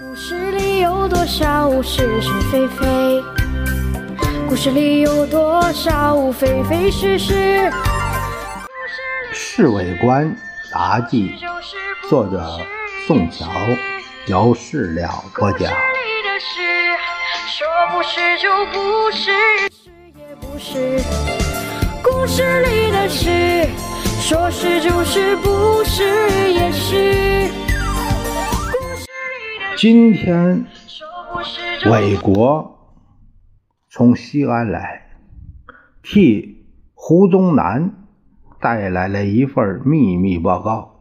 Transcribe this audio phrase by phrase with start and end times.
[0.00, 3.22] 故事里有多少是是非非？
[4.48, 7.70] 故事里有多少非非是是？
[9.34, 10.34] 侍卫官
[10.72, 11.34] 杂记，
[12.08, 12.58] 作者
[13.06, 13.50] 宋乔，
[14.24, 15.70] 由事了播讲。
[17.46, 19.30] 说不是就不是，
[19.68, 19.90] 是。
[20.16, 21.02] 也不是。
[22.02, 23.68] 故事里的事，
[24.22, 26.51] 说是就是，不是。
[29.82, 30.66] 今天
[31.90, 32.78] 伟国
[33.90, 35.08] 从西安来，
[36.04, 37.92] 替胡宗南
[38.60, 41.00] 带来了一份秘密报告。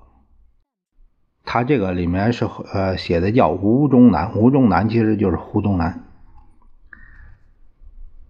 [1.45, 6.04] 他这个里面是呃写的叫吴宗南，吴宗南其实就是胡宗南。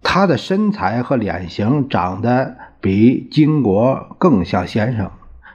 [0.02, 5.12] 他的身材和脸型长得比金国更像先生，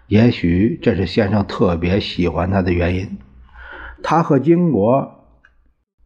[0.07, 3.19] 也许这是先生特别喜欢他的原因。
[4.09, 5.25] 他和金国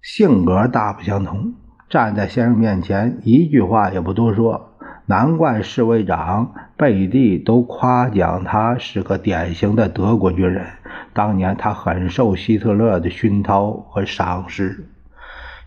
[0.02, 1.54] 性格大不相同，
[1.88, 4.72] 站在先生面前一句话也不多说，
[5.06, 10.66] 难怪侍卫长贝蒂都夸奖他是个典型的德国军人。
[11.14, 14.90] 当年他很受希特勒的熏陶和赏识。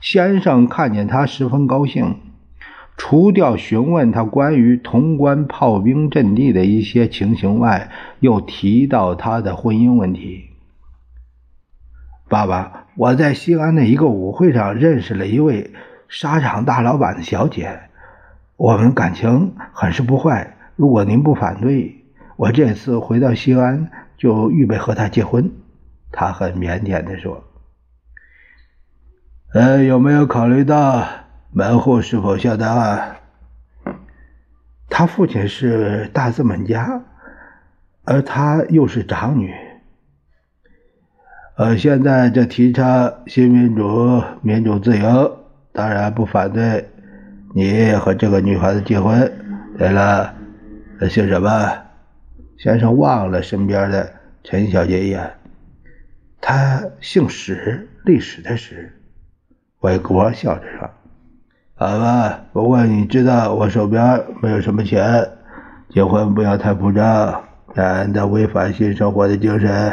[0.01, 2.17] 先生看见他十分高兴，
[2.97, 10.47] 除掉询问他关于潼关炮兵阵地的一些情形外，又提到他的婚姻问题。
[12.27, 15.73] 爸爸，我在西安的一个舞会上认识了一位
[16.09, 17.81] 沙场大老板的小姐，
[18.57, 20.57] 我们感情很是不坏。
[20.77, 22.05] 如果您不反对，
[22.37, 25.53] 我这次回到西安就预备和她结婚。
[26.11, 27.45] 他很腼腆地说
[29.53, 31.05] ：“呃，有没有考虑到
[31.53, 33.17] 门户是否下档案？”
[34.89, 37.03] 他父亲是大资本家，
[38.05, 39.53] 而她又是长女。
[41.57, 45.39] 呃，现在这提倡新民主、民主自由，
[45.73, 46.85] 当然不反对
[47.55, 49.31] 你和这个女孩子结婚。
[49.79, 50.35] 对了，
[51.09, 51.73] 姓什么？
[52.59, 54.11] 先生望了身边的
[54.43, 55.33] 陈小姐一眼，
[56.41, 58.93] 她姓史，历史的史。
[59.79, 60.91] 韦国笑着说
[61.77, 65.25] ：“好吧，不过你知道我手边没有什么钱，
[65.89, 67.45] 结婚不要太铺张，
[67.77, 69.93] 免得违反新生活的精神。”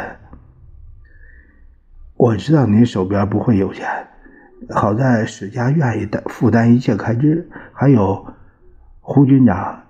[2.22, 3.84] 我知道您手边不会有钱，
[4.70, 8.24] 好在史家愿意担负担一切开支，还有
[9.00, 9.82] 胡军长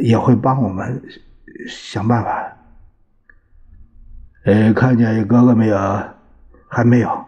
[0.00, 1.02] 也会帮我们
[1.68, 2.56] 想办法。
[4.46, 5.76] 呃，看见你哥哥没有？
[6.66, 7.26] 还没有。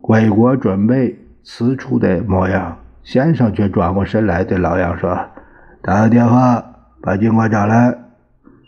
[0.00, 5.16] 韦国准备辞出的模样，先生却转过身来对老杨说
[5.82, 6.60] ：“打个电话
[7.00, 7.96] 把军官找来，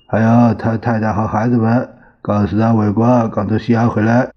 [0.06, 1.88] 还有他太太和孩子们。”
[2.22, 4.30] 告诉他，伟国刚从西安回来。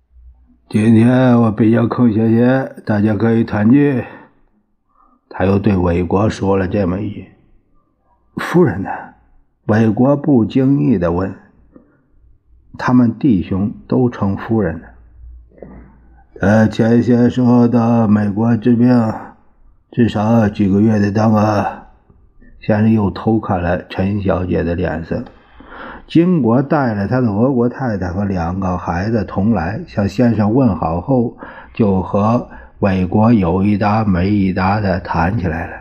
[0.67, 4.03] 今天我比较空闲些，大家可以团聚。
[5.29, 7.27] 他又对韦国说了这么一句
[8.41, 8.89] ：“夫人呢？”
[9.67, 11.35] 韦国不经意的问。
[12.75, 14.87] 他们弟兄都称夫人的。
[16.41, 19.13] 呃，前些时候到美国治病，
[19.91, 21.89] 至少几个月的当啊。
[22.59, 25.23] 先生又偷看了陈小姐的脸色。
[26.07, 31.35] 金国带了他的俄国太太和两个孩子同来，向先生问好后，
[31.73, 32.47] 就和
[32.79, 35.73] 韦国有一搭没一搭的谈起来了。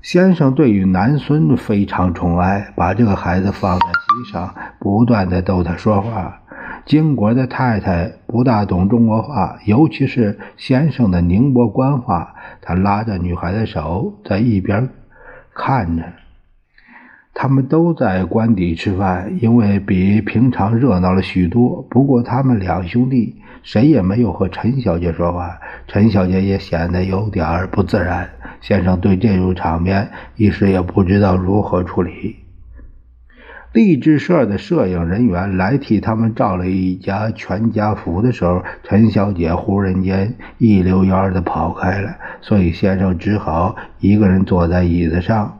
[0.00, 6.40] 先生对于南孙非常宠爱，把这个孩子放在膝上，不断的逗他说话。
[6.86, 14.88] 金国的太太不大懂中国话，尤其是先生的宁波官话，他拉着女孩的手，在一边
[15.54, 16.02] 看着。
[17.34, 21.84] 他们都在官邸吃饭，因为比平常热闹了许多。
[21.90, 25.58] 不过他们两兄弟谁也没有和陈小姐说话，
[25.88, 28.30] 陈小姐也显得有点不自然。
[28.60, 32.36] 先生对这种场面一时也不知道如何处理。
[33.72, 45.58] 励志社的摄影人员来替他们照了一家全家福的时候，陈小姐忽然间一溜烟的跑开了，所以先生只好一个人坐在椅子上。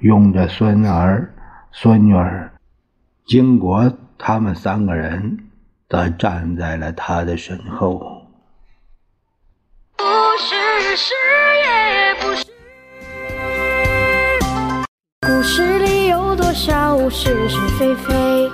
[0.00, 1.32] 拥着孙儿、
[1.72, 2.52] 孙女儿，
[3.26, 5.38] 经国他们三个人，
[5.88, 7.98] 则站在了他的身后。
[9.96, 10.04] 不
[10.38, 11.14] 是是
[11.64, 12.44] 也不是。
[15.26, 18.50] 故事里有多少是是非非？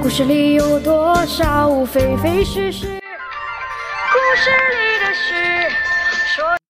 [0.00, 2.86] 故事里有多少非非是是？
[2.86, 5.68] 故事里的事。
[5.70, 5.91] 说。